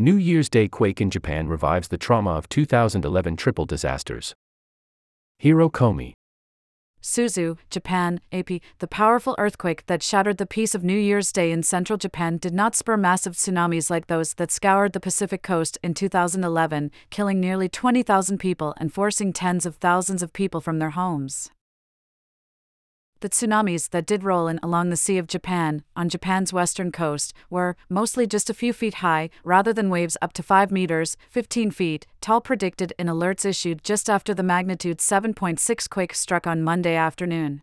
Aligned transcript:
New 0.00 0.16
Year's 0.16 0.48
Day 0.48 0.66
quake 0.66 0.98
in 0.98 1.10
Japan 1.10 1.46
revives 1.46 1.88
the 1.88 1.98
trauma 1.98 2.30
of 2.30 2.48
2011 2.48 3.36
triple 3.36 3.66
disasters. 3.66 4.34
Hiro 5.38 5.68
Komae. 5.68 6.14
Suzu, 7.02 7.58
Japan, 7.68 8.18
AP, 8.32 8.62
the 8.78 8.86
powerful 8.88 9.36
earthquake 9.38 9.84
that 9.88 10.02
shattered 10.02 10.38
the 10.38 10.46
peace 10.46 10.74
of 10.74 10.82
New 10.82 10.96
Year's 10.96 11.32
Day 11.32 11.52
in 11.52 11.62
central 11.62 11.98
Japan 11.98 12.38
did 12.38 12.54
not 12.54 12.74
spur 12.74 12.96
massive 12.96 13.34
tsunamis 13.34 13.90
like 13.90 14.06
those 14.06 14.32
that 14.36 14.50
scoured 14.50 14.94
the 14.94 15.00
Pacific 15.00 15.42
coast 15.42 15.76
in 15.82 15.92
2011, 15.92 16.90
killing 17.10 17.38
nearly 17.38 17.68
20,000 17.68 18.38
people 18.38 18.72
and 18.78 18.94
forcing 18.94 19.34
tens 19.34 19.66
of 19.66 19.76
thousands 19.76 20.22
of 20.22 20.32
people 20.32 20.62
from 20.62 20.78
their 20.78 20.96
homes. 20.96 21.50
The 23.20 23.28
tsunamis 23.28 23.90
that 23.90 24.06
did 24.06 24.24
roll 24.24 24.48
in 24.48 24.58
along 24.62 24.88
the 24.88 24.96
Sea 24.96 25.18
of 25.18 25.26
Japan, 25.26 25.84
on 25.94 26.08
Japan's 26.08 26.54
western 26.54 26.90
coast, 26.90 27.34
were 27.50 27.76
mostly 27.90 28.26
just 28.26 28.48
a 28.48 28.54
few 28.54 28.72
feet 28.72 28.94
high, 28.94 29.28
rather 29.44 29.74
than 29.74 29.90
waves 29.90 30.16
up 30.22 30.32
to 30.32 30.42
5 30.42 30.70
meters, 30.70 31.18
15 31.28 31.70
feet, 31.70 32.06
tall, 32.22 32.40
predicted 32.40 32.94
in 32.98 33.08
alerts 33.08 33.44
issued 33.44 33.84
just 33.84 34.08
after 34.08 34.32
the 34.32 34.42
magnitude 34.42 35.00
7.6 35.00 35.90
quake 35.90 36.14
struck 36.14 36.46
on 36.46 36.62
Monday 36.62 36.94
afternoon. 36.94 37.60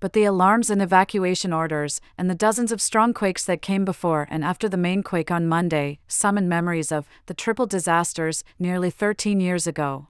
But 0.00 0.14
the 0.14 0.24
alarms 0.24 0.70
and 0.70 0.80
evacuation 0.80 1.52
orders, 1.52 2.00
and 2.16 2.30
the 2.30 2.34
dozens 2.34 2.72
of 2.72 2.80
strong 2.80 3.12
quakes 3.12 3.44
that 3.44 3.60
came 3.60 3.84
before 3.84 4.26
and 4.30 4.42
after 4.42 4.70
the 4.70 4.78
main 4.78 5.02
quake 5.02 5.30
on 5.30 5.46
Monday, 5.46 5.98
summon 6.08 6.48
memories 6.48 6.90
of 6.90 7.06
the 7.26 7.34
triple 7.34 7.66
disasters 7.66 8.42
nearly 8.58 8.88
13 8.88 9.38
years 9.38 9.66
ago. 9.66 10.08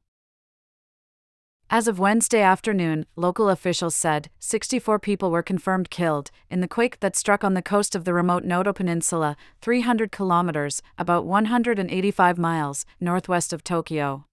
As 1.75 1.89
of 1.89 1.99
Wednesday 1.99 2.43
afternoon, 2.43 3.07
local 3.17 3.49
officials 3.49 3.97
said 3.97 4.29
64 4.41 4.99
people 4.99 5.31
were 5.31 5.43
confirmed 5.43 5.89
killed 5.89 6.31
in 6.51 6.61
the 6.61 6.69
quake 6.69 7.01
that 7.01 7.17
struck 7.17 7.43
on 7.43 7.55
the 7.55 7.63
coast 7.63 7.95
of 7.95 8.05
the 8.05 8.13
remote 8.13 8.45
Noto 8.45 8.75
Peninsula, 8.75 9.39
300 9.63 10.13
kilometers, 10.13 10.83
about 10.99 11.25
185 11.25 12.37
miles, 12.37 12.85
northwest 13.01 13.55
of 13.55 13.65
Tokyo. 13.65 14.27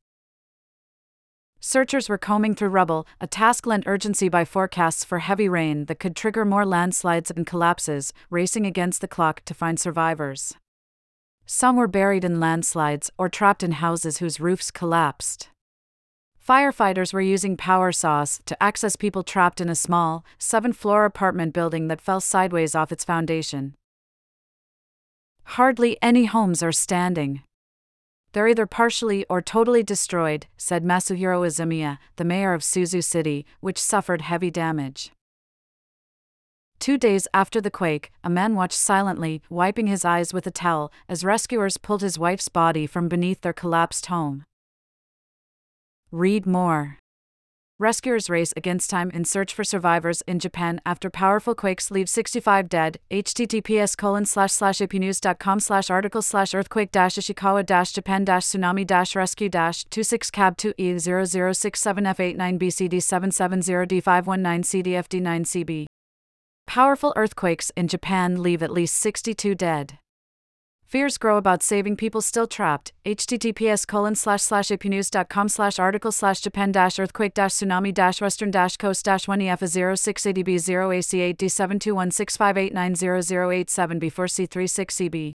Searchers 1.61 2.09
were 2.09 2.17
combing 2.17 2.55
through 2.55 2.67
rubble, 2.67 3.07
a 3.21 3.27
task 3.27 3.65
lent 3.65 3.87
urgency 3.87 4.27
by 4.27 4.43
forecasts 4.43 5.05
for 5.05 5.19
heavy 5.19 5.47
rain 5.47 5.85
that 5.85 5.99
could 5.99 6.17
trigger 6.17 6.43
more 6.43 6.65
landslides 6.65 7.31
and 7.31 7.47
collapses, 7.47 8.11
racing 8.29 8.65
against 8.65 8.99
the 8.99 9.07
clock 9.07 9.45
to 9.45 9.53
find 9.53 9.79
survivors. 9.79 10.55
Some 11.45 11.77
were 11.77 11.87
buried 11.87 12.25
in 12.25 12.41
landslides 12.41 13.09
or 13.17 13.29
trapped 13.29 13.63
in 13.63 13.71
houses 13.71 14.17
whose 14.17 14.41
roofs 14.41 14.71
collapsed. 14.71 15.47
Firefighters 16.49 17.13
were 17.13 17.21
using 17.21 17.55
power 17.55 17.91
saws 17.91 18.41
to 18.47 18.63
access 18.63 18.95
people 18.95 19.21
trapped 19.21 19.61
in 19.61 19.69
a 19.69 19.75
small, 19.75 20.25
seven 20.39 20.73
floor 20.73 21.05
apartment 21.05 21.53
building 21.53 21.89
that 21.89 22.01
fell 22.01 22.19
sideways 22.19 22.73
off 22.73 22.91
its 22.91 23.03
foundation. 23.03 23.75
Hardly 25.43 25.99
any 26.01 26.25
homes 26.25 26.63
are 26.63 26.71
standing. 26.71 27.43
They're 28.31 28.47
either 28.47 28.65
partially 28.65 29.27
or 29.29 29.43
totally 29.43 29.83
destroyed, 29.83 30.47
said 30.57 30.83
Masuhiro 30.83 31.45
Izumiya, 31.45 31.99
the 32.15 32.25
mayor 32.25 32.55
of 32.55 32.63
Suzu 32.63 33.03
City, 33.03 33.45
which 33.59 33.77
suffered 33.77 34.21
heavy 34.21 34.49
damage. 34.49 35.11
Two 36.79 36.97
days 36.97 37.27
after 37.31 37.61
the 37.61 37.69
quake, 37.69 38.11
a 38.23 38.29
man 38.29 38.55
watched 38.55 38.79
silently, 38.79 39.43
wiping 39.51 39.85
his 39.85 40.03
eyes 40.03 40.33
with 40.33 40.47
a 40.47 40.51
towel, 40.51 40.91
as 41.07 41.23
rescuers 41.23 41.77
pulled 41.77 42.01
his 42.01 42.17
wife's 42.17 42.49
body 42.49 42.87
from 42.87 43.07
beneath 43.07 43.41
their 43.41 43.53
collapsed 43.53 44.07
home. 44.07 44.45
Read 46.11 46.47
more. 46.47 46.97
Rescuers 47.77 48.31
race 48.31 48.51
against 48.57 48.89
time 48.89 49.11
in 49.11 49.25
search 49.25 49.53
for 49.53 49.63
survivors 49.63 50.23
in 50.25 50.39
Japan 50.39 50.81
after 50.83 51.07
powerful 51.07 51.53
quakes 51.53 51.91
leave 51.91 52.09
65 52.09 52.67
dead. 52.67 52.97
https 53.11 53.95
colon 53.95 54.25
slash 54.25 54.51
slash 54.51 54.81
slash 55.59 55.89
article 55.91 56.23
slash 56.23 56.55
earthquake 56.55 56.91
dash 56.91 57.13
ishikawa 57.13 57.63
dash 57.63 57.91
japan 57.93 58.25
dash 58.25 58.45
tsunami 58.45 58.87
dash 58.87 59.15
rescue 59.15 59.49
dash 59.49 59.85
26 59.91 60.31
cab 60.31 60.57
2 60.57 60.73
e 60.79 60.97
0067 60.97 62.03
f89 62.03 62.57
bcd 62.57 63.03
770 63.03 64.01
d519 64.01 64.65
cdfd 64.65 65.21
9 65.21 65.43
cb. 65.43 65.85
Powerful 66.65 67.13
earthquakes 67.15 67.71
in 67.77 67.87
Japan 67.87 68.41
leave 68.41 68.63
at 68.63 68.71
least 68.71 68.95
62 68.95 69.53
dead. 69.53 69.99
Fears 70.89 71.19
grow 71.19 71.37
about 71.37 71.61
saving 71.61 71.97
people 71.97 72.19
still 72.19 72.47
trapped. 72.47 72.93
https 73.05 73.87
colon 73.87 74.15
slash 74.15 74.41
slash 74.41 74.69
apnews.com 74.69 75.47
slash 75.47 75.77
article 75.77 76.11
slash 76.11 76.41
japan 76.41 76.71
dash 76.71 76.97
earthquake 76.97 77.35
dash 77.35 77.51
tsunami 77.51 77.93
dash 77.93 78.21
western 78.21 78.49
dash 78.49 78.75
coast 78.75 79.05
dash 79.05 79.27
1 79.27 79.39
ef 79.41 79.59
0680b 79.59 80.57
0 80.57 80.91
ac 80.91 81.21
8 81.21 81.37
d 81.37 81.45
72165890087 81.45 83.99
before 83.99 84.25
c36cb 84.25 85.33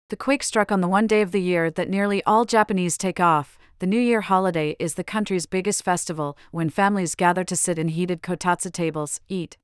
The 0.10 0.16
quake 0.16 0.44
struck 0.44 0.72
on 0.72 0.80
the 0.80 0.88
one 0.88 1.08
day 1.08 1.22
of 1.22 1.34
the 1.34 1.42
year 1.42 1.70
that 1.72 1.90
nearly 1.90 2.24
all 2.24 2.46
Japanese 2.46 2.98
take 2.98 3.20
off. 3.20 3.60
The 3.80 3.88
New 3.88 4.00
Year 4.00 4.22
holiday 4.22 4.78
is 4.80 4.94
the 4.94 5.04
country's 5.04 5.46
biggest 5.46 5.84
festival, 5.84 6.38
when 6.52 6.70
families 6.70 7.14
gather 7.14 7.44
to 7.44 7.58
sit 7.58 7.78
in 7.78 7.90
heated 7.90 8.24
kotatsu 8.24 8.72
tables, 8.72 9.20
eat, 9.28 9.58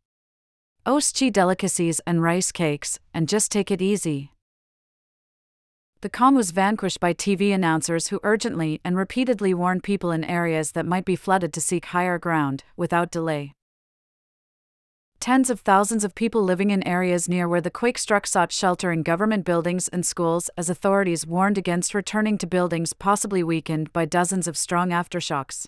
Osechi 0.86 1.32
delicacies 1.32 2.02
and 2.06 2.22
rice 2.22 2.52
cakes, 2.52 3.00
and 3.14 3.30
just 3.30 3.50
take 3.50 3.72
it 3.72 3.82
easy. 3.82 4.34
The 6.02 6.10
calm 6.10 6.36
was 6.36 6.52
vanquished 6.52 7.00
by 7.00 7.14
TV 7.14 7.56
announcers 7.56 8.08
who 8.10 8.20
urgently 8.22 8.82
and 8.84 8.98
repeatedly 8.98 9.54
warned 9.54 9.84
people 9.84 10.12
in 10.12 10.26
areas 10.26 10.74
that 10.74 10.86
might 10.86 11.06
be 11.06 11.16
flooded 11.16 11.54
to 11.54 11.62
seek 11.62 11.86
higher 11.86 12.20
ground, 12.20 12.66
without 12.76 13.12
delay. 13.12 13.54
Tens 15.22 15.50
of 15.50 15.62
thousands 15.62 16.04
of 16.04 16.16
people 16.16 16.44
living 16.44 16.70
in 16.70 16.86
areas 16.86 17.30
near 17.30 17.48
where 17.48 17.62
the 17.62 17.72
quake 17.72 17.98
struck 17.98 18.28
sought 18.28 18.52
shelter 18.52 18.92
in 18.92 19.04
government 19.04 19.46
buildings 19.46 19.88
and 19.88 20.06
schools 20.06 20.50
as 20.58 20.70
authorities 20.70 21.26
warned 21.26 21.58
against 21.58 21.94
returning 21.94 22.38
to 22.40 22.46
buildings 22.46 22.92
possibly 22.92 23.42
weakened 23.42 23.94
by 23.94 24.04
dozens 24.04 24.50
of 24.50 24.58
strong 24.58 24.90
aftershocks. 24.90 25.68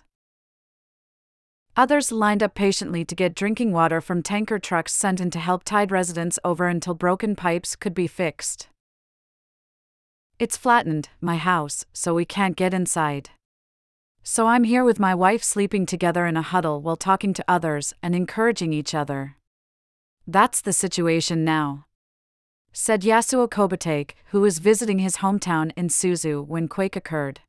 Others 1.78 2.10
lined 2.10 2.42
up 2.42 2.54
patiently 2.54 3.04
to 3.04 3.14
get 3.14 3.34
drinking 3.34 3.70
water 3.70 4.00
from 4.00 4.22
tanker 4.22 4.58
trucks 4.58 4.94
sent 4.94 5.20
in 5.20 5.30
to 5.30 5.38
help 5.38 5.62
tide 5.62 5.90
residents 5.90 6.38
over 6.42 6.68
until 6.68 6.94
broken 6.94 7.36
pipes 7.36 7.76
could 7.76 7.92
be 7.92 8.06
fixed. 8.06 8.68
It's 10.38 10.56
flattened, 10.56 11.10
my 11.20 11.36
house, 11.36 11.84
so 11.92 12.14
we 12.14 12.24
can't 12.24 12.56
get 12.56 12.72
inside. 12.72 13.28
So 14.22 14.46
I'm 14.46 14.64
here 14.64 14.84
with 14.84 14.98
my 14.98 15.14
wife 15.14 15.42
sleeping 15.42 15.84
together 15.84 16.24
in 16.24 16.36
a 16.36 16.42
huddle 16.42 16.80
while 16.80 16.96
talking 16.96 17.34
to 17.34 17.44
others 17.46 17.92
and 18.02 18.14
encouraging 18.14 18.72
each 18.72 18.94
other. 18.94 19.36
That's 20.26 20.62
the 20.62 20.72
situation 20.72 21.44
now. 21.44 21.84
Said 22.72 23.02
Yasuo 23.02 23.48
Kobatake, 23.48 24.12
who 24.30 24.40
was 24.40 24.58
visiting 24.58 24.98
his 24.98 25.18
hometown 25.18 25.72
in 25.76 25.88
Suzu 25.88 26.44
when 26.46 26.68
quake 26.68 26.96
occurred. 26.96 27.40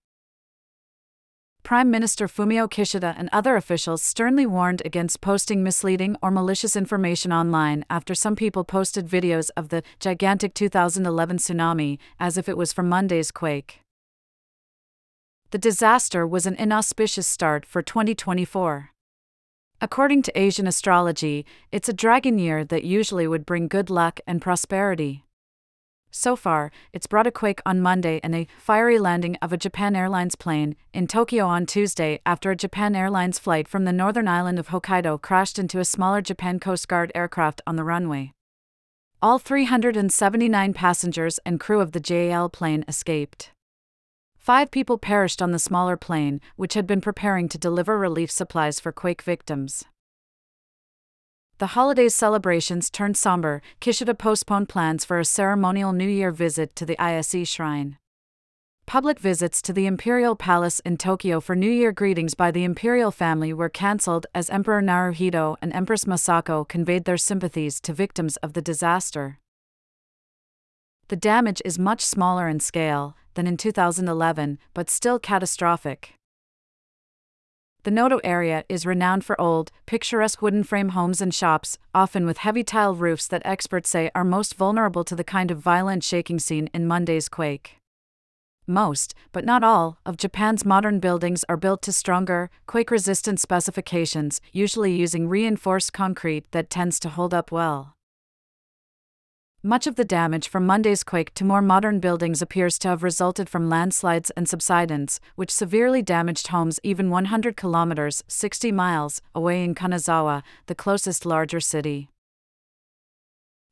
Prime 1.67 1.91
Minister 1.91 2.29
Fumio 2.29 2.69
Kishida 2.69 3.13
and 3.17 3.27
other 3.33 3.57
officials 3.57 4.01
sternly 4.01 4.45
warned 4.45 4.81
against 4.85 5.19
posting 5.19 5.63
misleading 5.63 6.15
or 6.21 6.31
malicious 6.31 6.77
information 6.77 7.33
online 7.33 7.83
after 7.89 8.15
some 8.15 8.37
people 8.37 8.63
posted 8.63 9.05
videos 9.05 9.49
of 9.57 9.67
the 9.67 9.83
gigantic 9.99 10.53
2011 10.53 11.39
tsunami 11.39 11.97
as 12.21 12.37
if 12.37 12.47
it 12.47 12.55
was 12.55 12.71
from 12.71 12.87
Monday's 12.87 13.31
quake. 13.31 13.81
The 15.51 15.57
disaster 15.57 16.25
was 16.25 16.45
an 16.45 16.55
inauspicious 16.55 17.27
start 17.27 17.65
for 17.65 17.81
2024. 17.81 18.91
According 19.81 20.21
to 20.21 20.39
Asian 20.39 20.67
astrology, 20.67 21.45
it's 21.73 21.89
a 21.89 21.93
dragon 21.93 22.39
year 22.39 22.63
that 22.63 22.85
usually 22.85 23.27
would 23.27 23.45
bring 23.45 23.67
good 23.67 23.89
luck 23.89 24.21
and 24.25 24.41
prosperity. 24.41 25.26
So 26.17 26.35
far, 26.35 26.71
it's 26.93 27.05
brought 27.05 27.27
a 27.27 27.31
quake 27.31 27.61
on 27.63 27.79
Monday 27.79 28.19
and 28.23 28.33
a 28.33 28.47
fiery 28.57 28.97
landing 28.97 29.37
of 29.39 29.53
a 29.53 29.57
Japan 29.57 29.95
Airlines 29.95 30.33
plane 30.33 30.75
in 30.91 31.05
Tokyo 31.05 31.45
on 31.45 31.67
Tuesday 31.67 32.21
after 32.25 32.49
a 32.49 32.55
Japan 32.55 32.95
Airlines 32.95 33.37
flight 33.37 33.67
from 33.67 33.85
the 33.85 33.93
northern 33.93 34.27
island 34.27 34.57
of 34.57 34.69
Hokkaido 34.69 35.21
crashed 35.21 35.59
into 35.59 35.79
a 35.79 35.85
smaller 35.85 36.23
Japan 36.23 36.59
Coast 36.59 36.87
Guard 36.87 37.11
aircraft 37.13 37.61
on 37.67 37.75
the 37.75 37.83
runway. 37.83 38.31
All 39.21 39.37
379 39.37 40.73
passengers 40.73 41.39
and 41.45 41.59
crew 41.59 41.81
of 41.81 41.91
the 41.91 41.99
JAL 41.99 42.49
plane 42.49 42.83
escaped. 42.87 43.51
Five 44.39 44.71
people 44.71 44.97
perished 44.97 45.39
on 45.39 45.51
the 45.51 45.59
smaller 45.59 45.97
plane, 45.97 46.41
which 46.55 46.73
had 46.73 46.87
been 46.87 46.99
preparing 46.99 47.47
to 47.49 47.59
deliver 47.59 47.95
relief 47.95 48.31
supplies 48.31 48.79
for 48.79 48.91
quake 48.91 49.21
victims. 49.21 49.85
The 51.59 51.67
holidays 51.67 52.13
celebrations 52.13 52.91
turned 52.91 53.17
somber, 53.17 53.63
Kishida 53.81 54.15
postponed 54.15 54.69
plans 54.69 55.03
for 55.03 55.19
a 55.19 55.25
ceremonial 55.25 55.91
New 55.91 56.07
Year 56.07 56.29
visit 56.29 56.75
to 56.75 56.85
the 56.85 56.99
ISE 57.01 57.47
shrine. 57.47 57.97
Public 58.85 59.17
visits 59.19 59.59
to 59.63 59.73
the 59.73 59.87
Imperial 59.87 60.35
Palace 60.35 60.79
in 60.81 60.97
Tokyo 60.97 61.39
for 61.39 61.55
New 61.55 61.71
Year 61.71 61.91
greetings 61.91 62.35
by 62.35 62.51
the 62.51 62.63
imperial 62.63 63.09
family 63.09 63.53
were 63.53 63.69
cancelled 63.69 64.27
as 64.35 64.51
Emperor 64.51 64.83
Naruhito 64.83 65.55
and 65.59 65.73
Empress 65.73 66.05
Masako 66.05 66.67
conveyed 66.67 67.05
their 67.05 67.17
sympathies 67.17 67.81
to 67.81 67.91
victims 67.91 68.37
of 68.37 68.53
the 68.53 68.61
disaster. 68.61 69.39
The 71.07 71.15
damage 71.15 71.63
is 71.65 71.79
much 71.79 72.05
smaller 72.05 72.47
in 72.47 72.59
scale 72.59 73.17
than 73.33 73.47
in 73.47 73.57
2011, 73.57 74.59
but 74.75 74.91
still 74.91 75.17
catastrophic. 75.17 76.16
The 77.87 77.91
Noto 77.91 78.19
area 78.21 78.65
is 78.67 78.85
renowned 78.85 79.23
for 79.23 79.39
old, 79.39 79.71
picturesque 79.85 80.41
wooden 80.41 80.65
frame 80.65 80.89
homes 80.89 81.21
and 81.21 81.33
shops, 81.33 81.77
often 81.95 82.25
with 82.25 82.39
heavy 82.39 82.61
tile 82.61 82.93
roofs 82.93 83.29
that 83.29 83.41
experts 83.45 83.89
say 83.89 84.11
are 84.13 84.25
most 84.25 84.55
vulnerable 84.55 85.05
to 85.05 85.15
the 85.15 85.23
kind 85.23 85.51
of 85.51 85.59
violent 85.59 86.03
shaking 86.03 86.37
seen 86.37 86.69
in 86.73 86.85
Monday's 86.85 87.29
quake. 87.29 87.77
Most, 88.67 89.15
but 89.31 89.45
not 89.45 89.63
all, 89.63 89.99
of 90.05 90.17
Japan's 90.17 90.65
modern 90.65 90.99
buildings 90.99 91.45
are 91.47 91.55
built 91.55 91.81
to 91.83 91.93
stronger, 91.93 92.49
quake 92.65 92.91
resistant 92.91 93.39
specifications, 93.39 94.41
usually 94.51 94.93
using 94.93 95.29
reinforced 95.29 95.93
concrete 95.93 96.51
that 96.51 96.69
tends 96.69 96.99
to 96.99 97.07
hold 97.07 97.33
up 97.33 97.53
well. 97.53 97.96
Much 99.67 99.85
of 99.85 99.95
the 99.97 100.05
damage 100.05 100.47
from 100.47 100.65
Monday's 100.65 101.03
quake 101.03 101.33
to 101.33 101.43
more 101.43 101.61
modern 101.61 101.99
buildings 101.99 102.41
appears 102.41 102.79
to 102.79 102.87
have 102.87 103.03
resulted 103.03 103.49
from 103.49 103.67
landslides 103.67 104.29
and 104.37 104.47
subsidence, 104.47 105.19
which 105.35 105.51
severely 105.51 106.01
damaged 106.01 106.47
homes 106.47 106.79
even 106.83 107.09
100 107.09 107.57
kilometers 107.57 108.23
60 108.29 108.71
miles 108.71 109.21
away 109.35 109.61
in 109.65 109.75
Kanazawa, 109.75 110.41
the 110.67 110.73
closest 110.73 111.25
larger 111.25 111.59
city. 111.59 112.07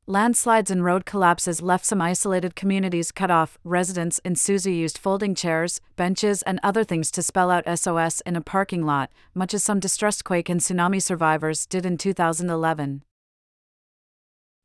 Landslides 0.06 0.70
and 0.70 0.84
road 0.84 1.06
collapses 1.06 1.62
left 1.62 1.86
some 1.86 2.02
isolated 2.02 2.54
communities 2.54 3.10
cut 3.10 3.30
off. 3.30 3.56
Residents 3.64 4.18
in 4.22 4.34
Suzu 4.34 4.76
used 4.76 4.98
folding 4.98 5.34
chairs, 5.34 5.80
benches, 5.96 6.42
and 6.42 6.60
other 6.62 6.84
things 6.84 7.10
to 7.12 7.22
spell 7.22 7.50
out 7.50 7.64
SOS 7.78 8.20
in 8.26 8.36
a 8.36 8.42
parking 8.42 8.84
lot, 8.84 9.10
much 9.34 9.54
as 9.54 9.64
some 9.64 9.80
distressed 9.80 10.24
quake 10.24 10.50
and 10.50 10.60
tsunami 10.60 11.00
survivors 11.00 11.64
did 11.64 11.86
in 11.86 11.96
2011. 11.96 13.00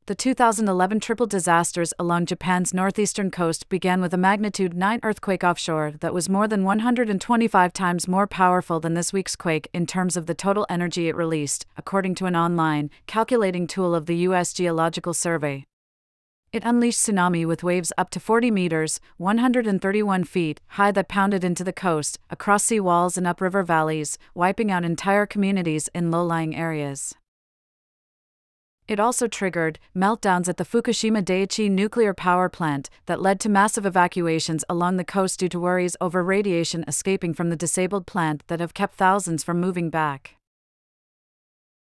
The 0.06 0.16
2011 0.16 0.98
triple 0.98 1.28
disasters 1.28 1.94
along 1.96 2.26
Japan's 2.26 2.74
northeastern 2.74 3.30
coast 3.30 3.68
began 3.68 4.00
with 4.00 4.12
a 4.12 4.16
magnitude 4.16 4.74
9 4.74 4.98
earthquake 5.04 5.44
offshore 5.44 5.92
that 6.00 6.12
was 6.12 6.28
more 6.28 6.48
than 6.48 6.64
125 6.64 7.72
times 7.72 8.08
more 8.08 8.26
powerful 8.26 8.80
than 8.80 8.94
this 8.94 9.12
week's 9.12 9.36
quake 9.36 9.68
in 9.72 9.86
terms 9.86 10.16
of 10.16 10.26
the 10.26 10.34
total 10.34 10.66
energy 10.68 11.06
it 11.06 11.14
released, 11.14 11.66
according 11.76 12.16
to 12.16 12.26
an 12.26 12.34
online 12.34 12.90
calculating 13.06 13.68
tool 13.68 13.94
of 13.94 14.06
the 14.06 14.16
U.S. 14.26 14.52
Geological 14.52 15.14
Survey. 15.14 15.66
It 16.52 16.64
unleashed 16.64 17.06
tsunami 17.06 17.46
with 17.46 17.62
waves 17.62 17.92
up 17.96 18.10
to 18.10 18.18
40 18.18 18.50
meters, 18.50 18.98
131 19.18 20.24
feet, 20.24 20.60
high 20.66 20.90
that 20.90 21.06
pounded 21.06 21.44
into 21.44 21.62
the 21.62 21.72
coast, 21.72 22.18
across 22.28 22.64
sea 22.64 22.80
walls 22.80 23.16
and 23.16 23.24
upriver 23.24 23.62
valleys, 23.62 24.18
wiping 24.34 24.72
out 24.72 24.84
entire 24.84 25.26
communities 25.26 25.88
in 25.94 26.10
low 26.10 26.24
lying 26.24 26.56
areas. 26.56 27.14
It 28.92 29.00
also 29.00 29.26
triggered 29.26 29.78
meltdowns 29.96 30.50
at 30.50 30.58
the 30.58 30.66
Fukushima 30.66 31.24
Daiichi 31.24 31.70
nuclear 31.70 32.12
power 32.12 32.50
plant 32.50 32.90
that 33.06 33.22
led 33.22 33.40
to 33.40 33.48
massive 33.48 33.86
evacuations 33.86 34.66
along 34.68 34.98
the 34.98 35.02
coast 35.04 35.40
due 35.40 35.48
to 35.48 35.58
worries 35.58 35.96
over 35.98 36.22
radiation 36.22 36.84
escaping 36.86 37.32
from 37.32 37.48
the 37.48 37.56
disabled 37.56 38.06
plant 38.06 38.42
that 38.48 38.60
have 38.60 38.74
kept 38.74 38.96
thousands 38.96 39.42
from 39.42 39.58
moving 39.58 39.88
back. 39.88 40.36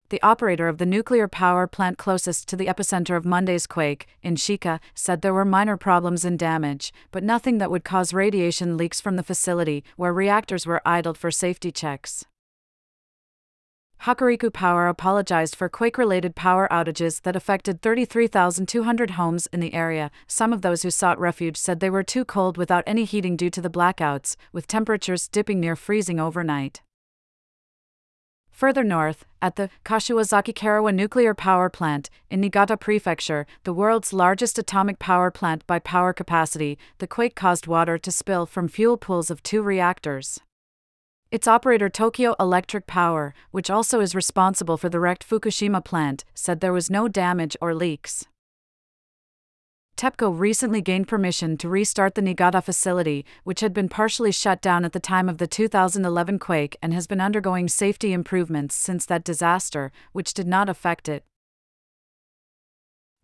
The 0.07 0.23
operator 0.23 0.69
of 0.69 0.77
the 0.77 0.85
nuclear 0.85 1.27
power 1.27 1.67
plant 1.67 1.97
closest 1.97 2.47
to 2.47 2.55
the 2.55 2.67
epicenter 2.67 3.17
of 3.17 3.25
Monday's 3.25 3.67
quake, 3.67 4.07
in 4.23 4.35
Shika, 4.35 4.79
said 4.93 5.21
there 5.21 5.33
were 5.33 5.43
minor 5.43 5.75
problems 5.75 6.23
and 6.23 6.39
damage, 6.39 6.93
but 7.11 7.25
nothing 7.25 7.57
that 7.57 7.71
would 7.71 7.83
cause 7.83 8.13
radiation 8.13 8.77
leaks 8.77 9.01
from 9.01 9.17
the 9.17 9.23
facility, 9.23 9.83
where 9.97 10.13
reactors 10.13 10.65
were 10.65 10.81
idled 10.85 11.17
for 11.17 11.29
safety 11.29 11.73
checks. 11.73 12.23
Hokuriku 14.01 14.53
Power 14.53 14.87
apologized 14.87 15.55
for 15.55 15.67
quake 15.67 15.97
related 15.97 16.35
power 16.35 16.67
outages 16.69 17.21
that 17.23 17.35
affected 17.35 17.81
33,200 17.81 19.11
homes 19.11 19.47
in 19.51 19.59
the 19.59 19.73
area. 19.73 20.11
Some 20.27 20.53
of 20.53 20.61
those 20.61 20.83
who 20.83 20.91
sought 20.91 21.19
refuge 21.19 21.57
said 21.57 21.79
they 21.79 21.89
were 21.89 22.03
too 22.03 22.23
cold 22.23 22.57
without 22.57 22.83
any 22.85 23.03
heating 23.03 23.35
due 23.35 23.49
to 23.49 23.61
the 23.61 23.69
blackouts, 23.69 24.35
with 24.51 24.67
temperatures 24.67 25.27
dipping 25.27 25.59
near 25.59 25.75
freezing 25.75 26.19
overnight. 26.19 26.81
Further 28.51 28.85
north, 28.85 29.25
at 29.41 29.57
the 29.57 29.69
Kashiwazaki 29.83 30.53
Kariwa 30.53 30.93
nuclear 30.93 31.33
power 31.33 31.69
plant 31.69 32.09
in 32.29 32.39
Niigata 32.39 32.77
Prefecture, 32.77 33.45
the 33.65 33.73
world's 33.73 34.13
largest 34.13 34.57
atomic 34.57 34.97
power 34.97 35.29
plant 35.29 35.67
by 35.67 35.79
power 35.79 36.13
capacity, 36.13 36.77
the 36.99 37.07
quake 37.07 37.35
caused 37.35 37.67
water 37.67 37.97
to 37.97 38.11
spill 38.11 38.45
from 38.45 38.69
fuel 38.69 38.95
pools 38.95 39.29
of 39.29 39.43
two 39.43 39.61
reactors. 39.61 40.39
Its 41.35 41.49
operator 41.49 41.89
Tokyo 41.89 42.33
Electric 42.39 42.87
Power, 42.87 43.33
which 43.51 43.69
also 43.69 43.99
is 43.99 44.15
responsible 44.15 44.77
for 44.77 44.87
the 44.87 45.01
wrecked 45.01 45.29
Fukushima 45.29 45.83
plant, 45.83 46.23
said 46.33 46.61
there 46.61 46.71
was 46.71 46.89
no 46.89 47.09
damage 47.09 47.57
or 47.59 47.75
leaks. 47.75 48.25
TEPCO 49.97 50.31
recently 50.39 50.79
gained 50.79 51.09
permission 51.09 51.57
to 51.57 51.67
restart 51.67 52.15
the 52.15 52.21
Niigata 52.21 52.61
facility, 52.61 53.25
which 53.43 53.59
had 53.59 53.73
been 53.73 53.89
partially 53.89 54.31
shut 54.31 54.61
down 54.61 54.85
at 54.85 54.93
the 54.93 54.99
time 55.01 55.27
of 55.27 55.37
the 55.37 55.45
2011 55.45 56.39
quake 56.39 56.77
and 56.81 56.93
has 56.93 57.05
been 57.05 57.19
undergoing 57.19 57.67
safety 57.67 58.13
improvements 58.13 58.73
since 58.73 59.05
that 59.05 59.25
disaster, 59.25 59.91
which 60.13 60.33
did 60.33 60.47
not 60.47 60.69
affect 60.69 61.09
it. 61.09 61.25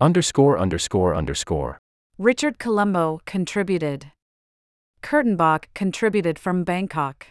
Underscore 0.02 0.60
underscore 0.60 1.16
underscore. 1.16 1.80
Richard 2.18 2.60
Colombo 2.60 3.22
contributed. 3.25 4.12
Kurtenbach 5.02 5.68
contributed 5.74 6.38
from 6.38 6.66
Bangkok. 6.66 7.28